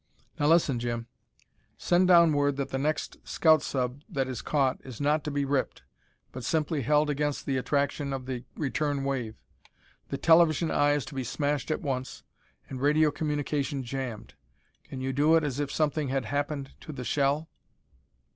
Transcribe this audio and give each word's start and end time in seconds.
Now 0.39 0.47
listen, 0.47 0.79
Jim. 0.79 1.05
Send 1.77 2.07
down 2.07 2.33
word 2.33 2.57
that 2.57 2.69
the 2.69 2.79
next 2.79 3.17
scout 3.23 3.61
sub 3.61 4.01
that 4.09 4.27
is 4.27 4.41
caught 4.41 4.83
is 4.83 4.99
not 4.99 5.23
to 5.25 5.29
be 5.29 5.45
ripped, 5.45 5.83
but 6.31 6.43
simply 6.43 6.81
held 6.81 7.07
against 7.07 7.45
the 7.45 7.57
attraction 7.57 8.11
of 8.11 8.25
the 8.25 8.43
return 8.55 9.03
wave. 9.03 9.35
The 10.09 10.17
television 10.17 10.71
eye 10.71 10.93
is 10.93 11.05
to 11.05 11.13
be 11.13 11.23
smashed 11.23 11.69
at 11.69 11.83
once, 11.83 12.23
and 12.67 12.81
radio 12.81 13.11
communication 13.11 13.83
jammed. 13.83 14.33
Can 14.85 15.01
you 15.01 15.13
do 15.13 15.35
it 15.35 15.43
as 15.43 15.59
if 15.59 15.71
something 15.71 16.07
had 16.07 16.25
happened 16.25 16.71
to 16.79 16.91
the 16.91 17.03
shell?" 17.05 17.47